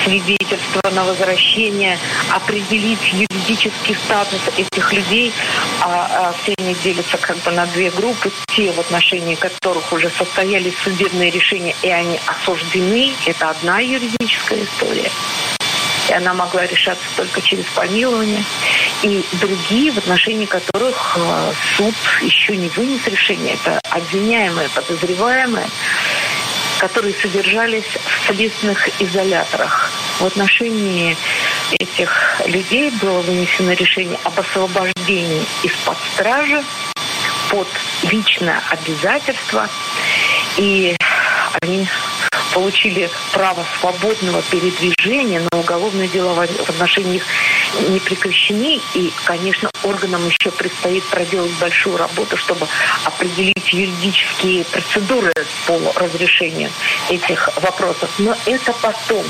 [0.07, 1.99] свидетельство на возвращение,
[2.31, 5.33] определить юридический статус этих людей.
[5.81, 8.31] А, а все они делятся как бы на две группы.
[8.47, 13.13] Те, в отношении которых уже состоялись судебные решения, и они осуждены.
[13.27, 15.11] Это одна юридическая история
[16.09, 18.45] и она могла решаться только через помилование.
[19.03, 25.67] И другие, в отношении которых э, суд еще не вынес решение, это обвиняемые, подозреваемые,
[26.79, 29.91] которые содержались в следственных изоляторах.
[30.21, 31.17] В отношении
[31.79, 36.63] этих людей было вынесено решение об освобождении из-под стражи
[37.51, 37.69] под
[38.11, 39.69] личное обязательство.
[40.57, 40.97] И
[41.61, 41.87] они
[42.53, 47.27] получили право свободного передвижения, но уголовные дела в отношении них
[47.89, 48.81] не прекращены.
[48.95, 52.67] И, конечно, органам еще предстоит проделать большую работу, чтобы
[53.05, 55.33] определить юридические процедуры
[55.67, 56.71] по разрешению
[57.09, 58.11] этих вопросов.
[58.19, 59.25] Но это потом.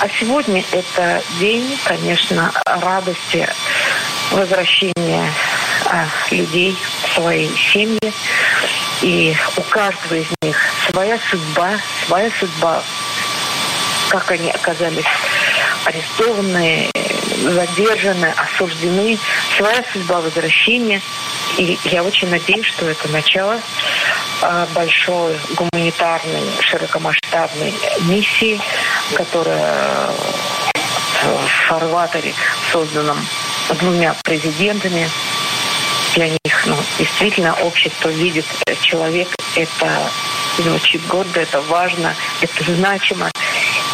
[0.00, 3.48] А сегодня это день, конечно, радости
[4.30, 5.32] возвращения
[5.86, 8.12] а, людей в свои семьи.
[9.02, 10.56] И у каждого из них
[10.90, 11.72] своя судьба,
[12.06, 12.82] своя судьба,
[14.08, 15.04] как они оказались
[15.84, 16.90] арестованы,
[17.42, 19.18] задержаны, осуждены,
[19.56, 21.00] своя судьба возвращения.
[21.58, 23.60] И я очень надеюсь, что это начало
[24.42, 28.60] а, большой гуманитарной, широкомасштабной миссии,
[29.14, 30.10] которая
[31.22, 32.34] в фарватере,
[32.70, 33.26] созданном
[33.80, 35.08] двумя президентами,
[36.14, 40.10] для них ну, действительно общество видит э, человек, это
[40.58, 43.30] звучит гордо, это важно, это значимо.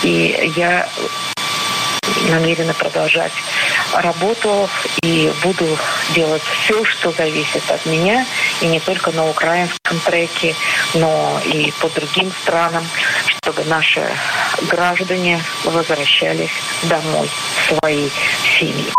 [0.03, 0.89] И я
[2.29, 3.33] намерена продолжать
[3.95, 4.69] работу
[5.03, 5.79] и буду
[6.15, 8.27] делать все, что зависит от меня,
[8.61, 10.55] и не только на украинском треке,
[10.95, 12.87] но и по другим странам,
[13.27, 14.07] чтобы наши
[14.63, 16.51] граждане возвращались
[16.83, 18.09] домой в свои
[18.59, 18.93] семьи.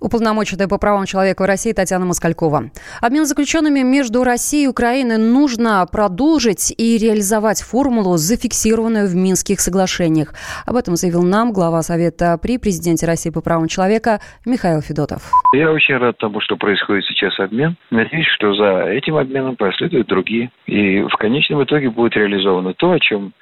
[0.00, 2.70] Уполномоченная по правам человека в России Татьяна Москалькова.
[3.02, 10.32] Обмен заключенными между Россией и Украиной нужно продолжить и реализовать формулу, зафиксированную в Минских соглашениях.
[10.66, 15.30] Об этом заявил нам глава Совета при президенте России по правам человека Михаил Федотов.
[15.54, 17.76] Я очень рад тому, что происходит сейчас обмен.
[17.90, 20.50] Надеюсь, что за этим обменом последуют другие.
[20.66, 23.32] И в конечном итоге будет реализовано то, о чем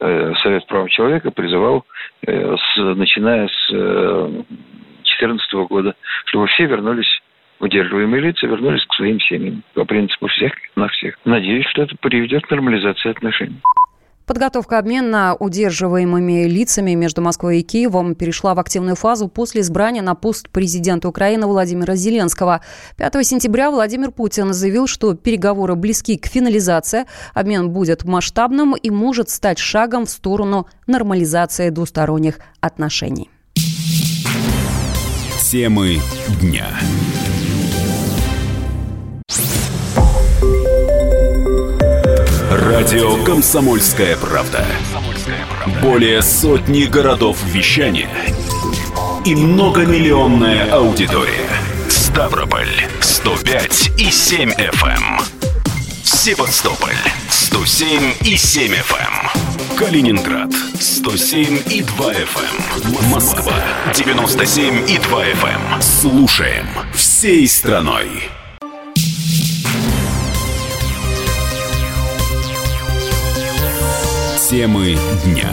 [0.00, 1.84] э, Совет прав человека призывал,
[2.26, 4.42] э, начиная с э,
[5.18, 5.94] 2014 года,
[6.26, 7.20] чтобы все вернулись
[7.60, 11.16] удерживаемые лица вернулись к своим семьям по принципу всех на всех.
[11.24, 13.60] Надеюсь, что это приведет к нормализации отношений.
[14.26, 20.14] Подготовка обмена удерживаемыми лицами между Москвой и Киевом перешла в активную фазу после избрания на
[20.14, 22.62] пост президента Украины Владимира Зеленского.
[22.96, 29.28] 5 сентября Владимир Путин заявил, что переговоры близки к финализации, обмен будет масштабным и может
[29.28, 33.28] стать шагом в сторону нормализации двусторонних отношений.
[35.54, 36.00] Темы
[36.40, 36.66] дня.
[42.50, 44.66] Радио «Комсомольская правда».
[45.80, 48.10] Более сотни городов вещания
[49.24, 51.48] и многомиллионная аудитория.
[51.88, 52.66] Ставрополь
[53.00, 55.43] 105 и 7 FM.
[56.24, 56.36] Эм.
[56.36, 56.96] Севастополь
[57.28, 58.96] 107 и 7 FM.
[58.98, 59.76] Эм.
[59.76, 62.98] Калининград 107 и 2 FM.
[62.98, 63.10] Эм.
[63.10, 63.54] Москва
[63.94, 65.82] 97 и 2 FM.
[65.82, 68.30] Слушаем всей страной.
[74.48, 75.52] Темы дня.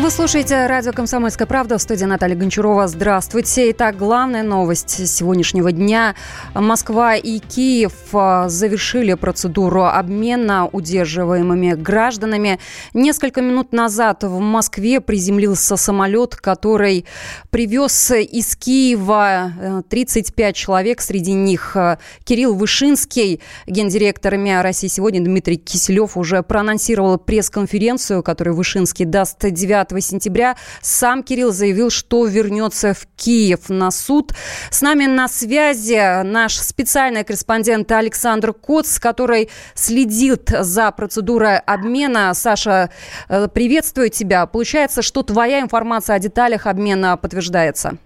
[0.00, 2.86] Вы слушаете радио «Комсомольская правда» в студии Наталья Гончарова.
[2.86, 3.72] Здравствуйте.
[3.72, 6.14] Итак, главная новость сегодняшнего дня.
[6.54, 12.60] Москва и Киев а, завершили процедуру обмена удерживаемыми гражданами.
[12.94, 17.04] Несколько минут назад в Москве приземлился самолет, который
[17.50, 21.00] привез из Киева 35 э, человек.
[21.00, 28.54] Среди них э, Кирилл Вышинский, гендиректор МИА России сегодня Дмитрий Киселев уже проанонсировал пресс-конференцию, которую
[28.54, 34.32] Вышинский даст 9 5 сентября сам Кирилл заявил, что вернется в Киев на суд.
[34.70, 42.34] С нами на связи наш специальный корреспондент Александр Коц, который следит за процедурой обмена.
[42.34, 42.90] Саша,
[43.28, 44.46] э, приветствую тебя.
[44.46, 47.98] Получается, что твоя информация о деталях обмена подтверждается?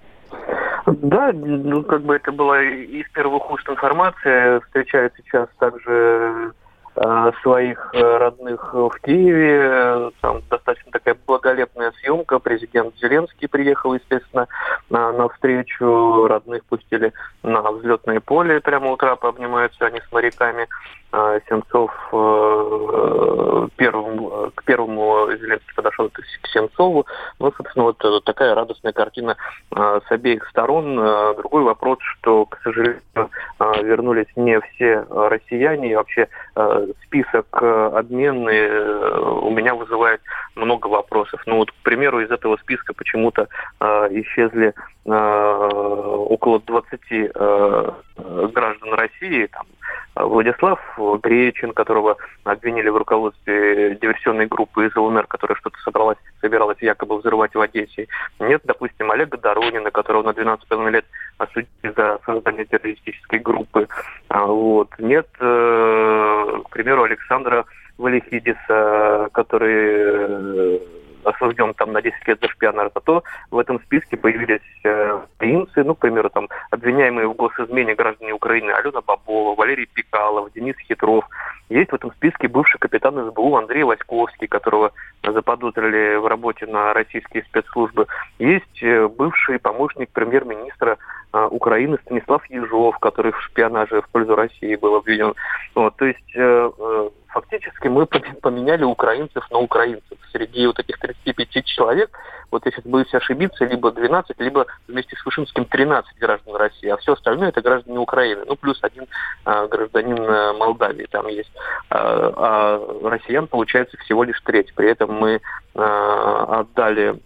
[0.87, 4.61] Да, ну как бы это была из первых уст информация.
[4.61, 6.53] Встречает сейчас также
[7.43, 10.11] своих э, родных в Киеве.
[10.21, 12.39] Там достаточно такая благолепная съемка.
[12.39, 14.47] Президент Зеленский приехал, естественно,
[14.91, 16.27] на, на встречу.
[16.27, 18.61] Родных пустили на взлетное поле.
[18.61, 20.69] Прямо утра пообнимаются они с моряками.
[21.13, 26.21] А, Сенцов э, первым, к первому Зеленский подошел к
[26.53, 27.07] Сенцову.
[27.39, 29.37] Ну, собственно, вот такая радостная картина
[29.71, 30.97] с обеих сторон.
[31.37, 33.01] Другой вопрос, что, к сожалению,
[33.83, 35.93] вернулись не все россияне.
[35.93, 36.29] И вообще
[37.05, 40.21] список э, обменный э, у меня вызывает
[40.55, 41.43] много вопросов.
[41.47, 43.49] Ну вот, к примеру, из этого списка почему-то
[43.81, 49.67] э, исчезли э, около 20 э, граждан России, там,
[50.15, 50.79] Владислав
[51.23, 57.55] Гречин, которого обвинили в руководстве диверсионной группы из ЛНР, которая что-то собралась, собиралась якобы взрывать
[57.55, 58.09] в Одессе.
[58.39, 61.07] Нет, допустим, Олега Доронина, которого на 12,5 лет
[61.43, 63.89] осудили за создание террористической группы.
[64.29, 64.91] А, вот.
[64.99, 67.65] Нет, э, к примеру, Александра
[67.99, 70.81] Валихидиса, который
[71.25, 75.95] осужден там на 10 лет за шпионаж, зато в этом списке появились э, принцы, ну,
[75.95, 81.25] к примеру, там обвиняемые в госизмене граждане Украины Алена Бабова, Валерий Пикалов, Денис Хитров.
[81.69, 84.93] Есть в этом списке бывший капитан СБУ Андрей Васьковский, которого
[85.25, 88.07] заподозрили в работе на российские спецслужбы.
[88.39, 90.99] Есть э, бывший помощник премьер-министра
[91.33, 95.35] э, Украины Станислав Ежов, который в шпионаже в пользу России был обвинен.
[95.75, 100.19] Вот, то есть э, э фактически мы поменяли украинцев на украинцев.
[100.31, 102.11] Среди вот этих 35 человек,
[102.51, 106.99] вот я сейчас боюсь ошибиться, либо 12, либо вместе с Вышинским 13 граждан России, а
[106.99, 108.45] все остальное это граждане Украины.
[108.47, 109.07] Ну, плюс один
[109.45, 111.51] а, гражданин э, Молдавии там есть.
[111.89, 114.75] А, а россиян получается всего лишь треть.
[114.75, 115.41] При этом мы
[115.75, 117.21] а, отдали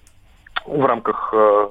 [0.67, 1.69] в рамках э,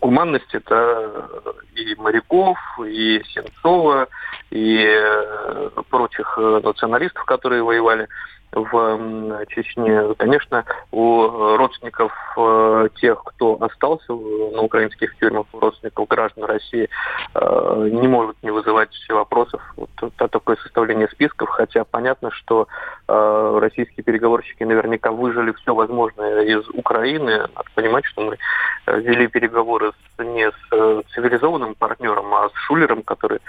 [0.00, 1.28] гуманности это
[1.74, 4.06] и моряков, и Сенцова,
[4.50, 8.08] и э, прочих э, националистов, которые воевали
[8.52, 10.14] в Чечне.
[10.16, 16.88] Конечно, у родственников э, тех, кто остался на украинских тюрьмах, родственников граждан России,
[17.34, 22.68] э, не может не вызывать вопросов вот, такое составление списков, хотя понятно, что
[23.06, 27.40] э, российские переговорщики наверняка выжили все возможное из Украины.
[27.40, 28.38] Надо понимать, что мы
[28.86, 33.40] вели переговоры не с цивилизованным партнером, а с Шулером, который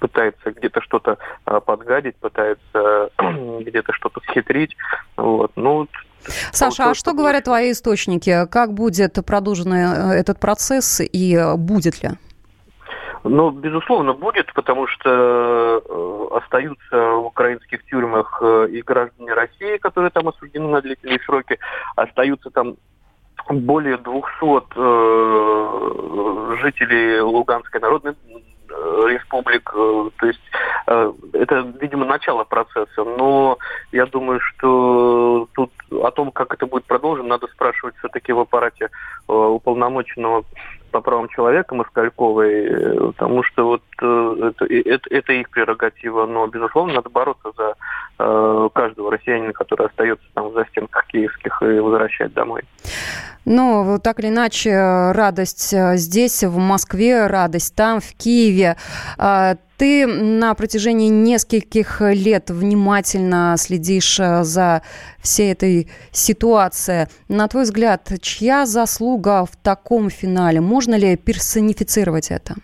[0.00, 3.10] пытается где-то что-то подгадить, пытается
[3.64, 4.76] где-то что-то схитрить.
[5.16, 5.52] Вот.
[5.56, 5.88] Ну,
[6.52, 8.46] Саша, а что говорят твои источники?
[8.50, 12.10] Как будет продолжен э, этот процесс и будет ли?
[13.24, 20.10] Ну, безусловно, будет, потому что э, остаются в украинских тюрьмах э, и граждане России, которые
[20.10, 21.58] там осуждены на длительные сроки,
[21.96, 22.76] остаются там
[23.48, 24.18] более 200
[24.76, 28.33] э, жителей Луганской народной Э,
[28.84, 29.70] республик.
[29.74, 30.40] Э, то есть
[30.86, 33.58] э, это, видимо, начало процесса, но
[33.92, 38.86] я думаю, что тут о том, как это будет продолжено, надо спрашивать все-таки в аппарате
[39.28, 40.44] э, уполномоченного
[40.94, 46.46] по правам человека Москальковой, э, потому что вот э, это, это, это их прерогатива, но,
[46.46, 47.74] безусловно, надо бороться за
[48.20, 52.62] э, каждого россиянина, который остается там в застенках киевских и возвращать домой.
[53.44, 58.76] Ну, так или иначе, радость здесь, в Москве, радость там, в Киеве.
[59.76, 64.82] Ты на протяжении нескольких лет внимательно следишь э, за
[65.20, 67.08] всей этой ситуацией.
[67.28, 70.60] На твой взгляд, чья заслуга в таком финале?
[70.60, 72.54] Можно ли персонифицировать это?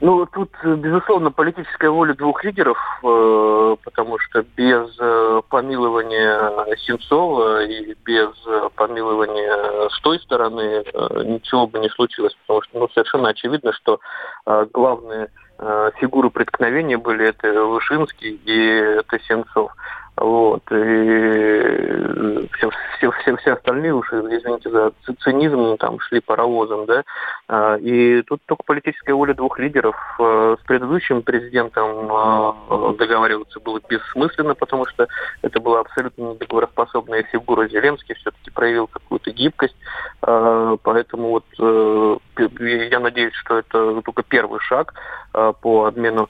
[0.00, 7.94] Ну, тут, безусловно, политическая воля двух лидеров, э, потому что без э, помилования Сенцова и
[8.04, 10.84] без э, помилования с той стороны
[11.24, 14.00] ничего бы не случилось, потому что ну, совершенно очевидно, что
[14.72, 15.30] главные
[15.98, 19.72] фигуры преткновения были это Вышинский и это Сенцов.
[20.16, 20.62] Вот.
[20.70, 24.92] И все, все, все, все остальные уже, извините за
[25.22, 27.04] цинизм, там шли паровозом, да.
[27.48, 29.96] А, и тут только политическая воля двух лидеров.
[30.18, 35.06] А, с предыдущим президентом а, договариваться было бессмысленно, потому что
[35.42, 37.68] это была абсолютно недоговороспособная фигура.
[37.68, 39.76] Зеленский все-таки проявил какую-то гибкость.
[40.20, 42.16] Поэтому вот э,
[42.60, 44.94] я надеюсь, что это только первый шаг
[45.32, 46.28] по обмену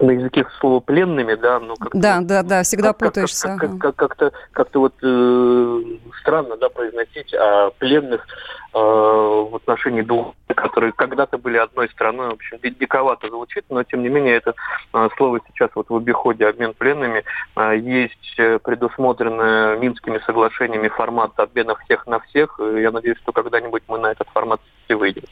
[0.00, 3.56] на языке слова пленными, да, ну как да, да, да, всегда как, путаешься.
[3.58, 5.82] Как, как, как, как-то, как-то вот э,
[6.20, 8.26] странно, да, произносить о пленных
[8.74, 14.02] э, в отношении двух, которые когда-то были одной страной, в общем, диковато звучит, но тем
[14.02, 14.54] не менее это
[14.94, 17.24] э, слово сейчас вот в обиходе обмен пленными
[17.56, 22.60] э, есть предусмотренное Минскими соглашениями формат обмена всех на всех.
[22.60, 25.22] Я надеюсь, что когда-нибудь мы на этот формат и выйдем.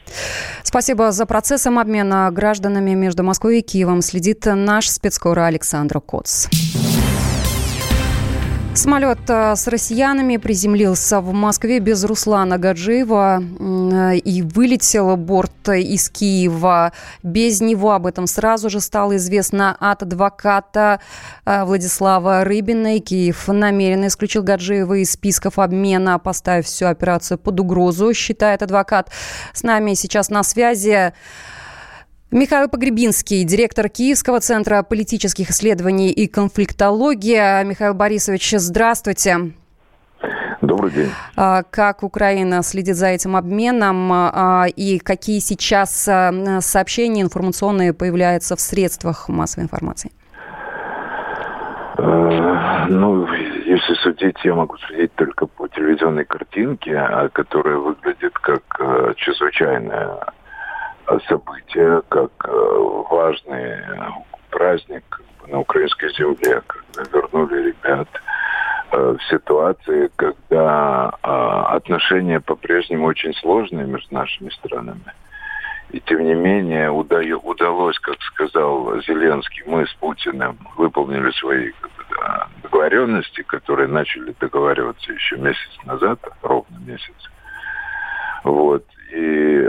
[0.63, 4.01] Спасибо за процессом обмена гражданами между Москвой и Киевом.
[4.01, 6.47] Следит наш спецкор Александр Коц.
[8.77, 16.11] Самолет э, с россиянами приземлился в Москве без Руслана Гаджиева э, и вылетел борт из
[16.11, 16.93] Киева.
[17.23, 20.99] Без него об этом сразу же стало известно от адвоката
[21.43, 22.97] э, Владислава Рыбина.
[22.97, 29.09] И Киев намеренно исключил Гаджиева из списков обмена, поставив всю операцию под угрозу, считает адвокат.
[29.53, 31.13] С нами сейчас на связи
[32.29, 37.63] Михаил Погребинский, директор Киевского центра политических исследований и конфликтологии.
[37.63, 39.53] Михаил Борисович, здравствуйте.
[40.61, 41.09] Добрый день.
[41.37, 48.57] А, как Украина следит за этим обменом а, и какие сейчас а, сообщения информационные появляются
[48.57, 50.11] в средствах массовой информации?
[51.97, 59.13] Э, ну, если судить, я могу судить только по телевизионной картинке, которая выглядит как э,
[59.15, 60.19] чрезвычайная
[61.27, 63.77] события, как э, важный
[64.49, 68.07] праздник на украинской земле, когда вернули ребят
[68.91, 71.27] э, в ситуации, когда э,
[71.75, 75.13] отношения по-прежнему очень сложные между нашими странами.
[75.91, 81.71] И тем не менее удалось, как сказал Зеленский, мы с Путиным выполнили свои
[82.61, 87.15] договоренности, которые начали договариваться еще месяц назад, ровно месяц.
[88.43, 88.83] Вот.
[89.13, 89.65] И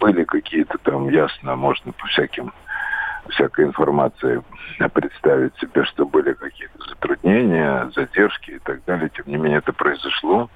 [0.00, 2.52] были какие-то там, ясно, можно по всяким
[3.28, 4.42] всякой информации
[4.92, 9.10] представить себе, что были какие-то затруднения, задержки и так далее.
[9.14, 10.50] Тем не менее, это произошло.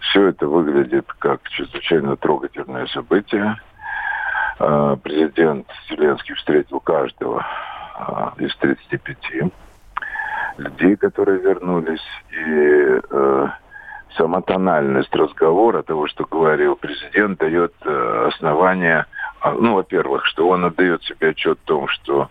[0.00, 3.56] Все это выглядит как чрезвычайно трогательное событие.
[4.58, 7.46] А, президент Зеленский встретил каждого
[7.96, 9.52] а, из 35
[10.58, 12.04] людей, которые вернулись.
[12.30, 13.48] И э,
[14.16, 19.06] сама тональность разговора, того, что говорил президент, дает э, основание,
[19.40, 22.30] а, ну, во-первых, что он отдает себе отчет в том, что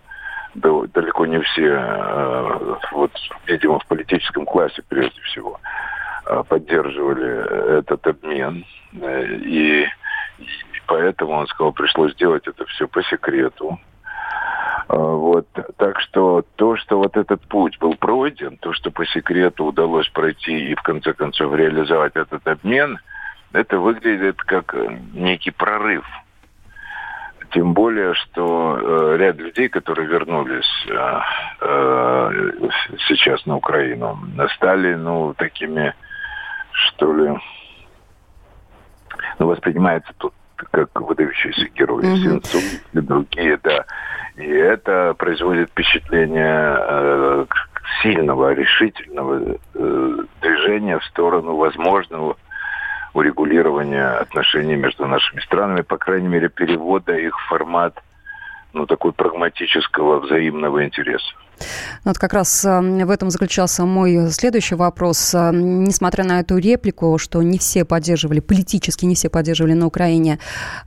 [0.54, 3.12] далеко не все, э, вот,
[3.46, 5.60] видимо, в политическом классе прежде всего,
[6.26, 8.64] э, поддерживали этот обмен.
[8.92, 9.86] И,
[10.38, 10.46] и
[10.86, 13.78] поэтому он сказал, пришлось сделать это все по секрету.
[14.90, 15.46] А, вот.
[15.76, 20.70] Так что то, что вот этот путь был пройден, то, что по секрету удалось пройти
[20.70, 22.98] и в конце концов реализовать этот обмен,
[23.52, 26.04] это выглядит как э, некий прорыв.
[27.52, 31.20] Тем более, что э, ряд людей, которые вернулись э,
[31.60, 32.50] э,
[33.06, 34.18] сейчас на Украину,
[34.56, 35.94] стали, ну, такими,
[36.72, 37.38] что ли,
[39.38, 40.32] ну, воспринимается тут
[40.70, 42.22] как выдающиеся герои, mm-hmm.
[42.22, 43.84] Сенцов и другие, да.
[44.36, 47.46] И это производит впечатление э,
[48.02, 52.36] сильного, решительного э, движения в сторону возможного
[53.12, 58.02] урегулирования отношений между нашими странами, по крайней мере, перевода их в формат
[58.72, 61.34] ну, такой прагматического взаимного интереса.
[62.04, 65.34] Вот как раз эм, в этом заключался мой следующий вопрос.
[65.34, 70.38] Эм, несмотря на эту реплику, что не все поддерживали, политически не все поддерживали на Украине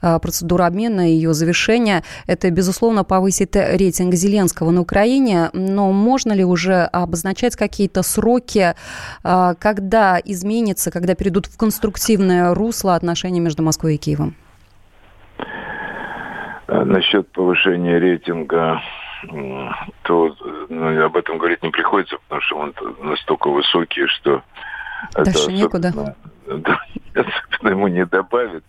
[0.01, 6.33] э, процедуру обмена и ее завершения, это, безусловно, повысит рейтинг Зеленского на Украине, но можно
[6.33, 8.73] ли уже обозначать какие-то сроки,
[9.23, 14.35] э, когда изменится, когда перейдут в конструктивное русло отношения между Москвой и Киевом?
[16.73, 18.81] Э, насчет повышения рейтинга
[20.01, 20.35] то
[20.67, 24.41] ну, об этом говорить не приходится, потому что он настолько высокий, что
[25.13, 26.15] Дальше это некуда.
[26.45, 26.77] Да,
[27.15, 28.65] особенно ему не добавит.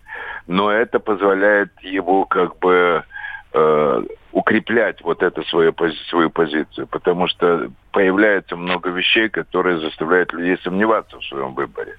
[0.47, 3.03] Но это позволяет его как бы
[3.51, 5.75] э, укреплять вот эту свою,
[6.09, 11.97] свою позицию, потому что появляется много вещей, которые заставляют людей сомневаться в своем выборе.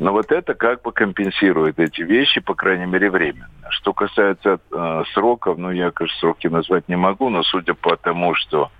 [0.00, 3.50] Но вот это как бы компенсирует эти вещи, по крайней мере, временно.
[3.68, 8.34] Что касается э, сроков, ну, я, конечно, сроки назвать не могу, но судя по тому,
[8.34, 8.70] что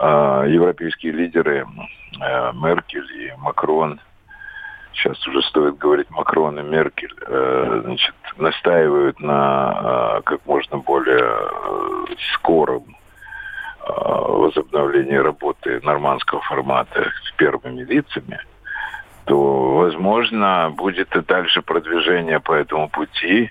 [0.00, 1.64] э, европейские лидеры
[2.20, 4.00] э, Меркель и Макрон,
[4.92, 11.30] сейчас уже стоит говорить Макрон и Меркель, э, значит, настаивают на э, как можно более
[11.30, 12.96] э, скором
[13.86, 18.40] э, возобновлении работы нормандского формата с первыми лицами–
[19.24, 23.50] то, возможно, будет и дальше продвижение по этому пути.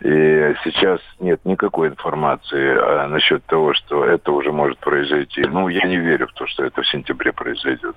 [0.00, 5.42] И сейчас нет никакой информации а, насчет того, что это уже может произойти.
[5.42, 7.94] Ну, я не верю в то, что это в сентябре произойдет.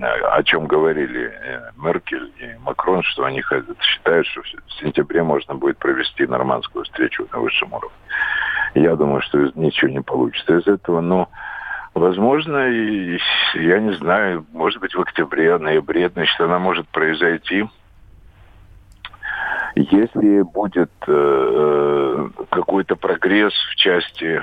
[0.00, 3.42] О чем говорили э, Меркель и Макрон, что они
[3.80, 7.96] считают, что в сентябре можно будет провести нормандскую встречу на высшем уровне.
[8.74, 11.28] Я думаю, что ничего не получится из этого, но
[11.94, 12.58] Возможно,
[13.54, 17.68] я не знаю, может быть, в октябре, ноябре, значит, она может произойти.
[19.76, 24.42] Если будет э, э какой-то прогресс в части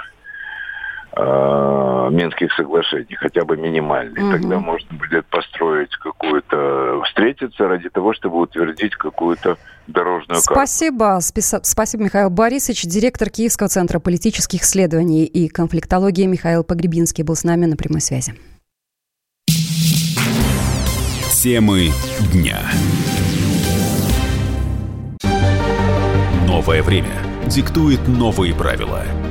[1.15, 4.23] э, Минских соглашений, хотя бы минимальный.
[4.23, 4.31] Угу.
[4.31, 9.57] Тогда можно будет построить какую-то, встретиться ради того, чтобы утвердить какую-то
[9.87, 10.53] дорожную карту.
[10.53, 11.19] Спасибо.
[11.21, 17.65] Спасибо, Михаил Борисович, директор Киевского центра политических исследований и конфликтологии Михаил Погребинский был с нами
[17.65, 18.33] на прямой связи.
[21.41, 21.89] Темы
[22.31, 22.59] дня.
[26.47, 27.15] Новое время
[27.47, 29.03] диктует новые правила–